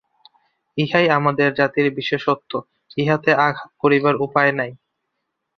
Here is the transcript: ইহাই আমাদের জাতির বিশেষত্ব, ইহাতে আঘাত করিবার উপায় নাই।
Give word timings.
ইহাই 0.77 1.07
আমাদের 1.09 1.49
জাতির 1.53 1.87
বিশেষত্ব, 1.95 2.51
ইহাতে 2.97 3.31
আঘাত 3.47 3.69
করিবার 3.81 4.15
উপায় 4.25 4.51
নাই। 4.59 4.71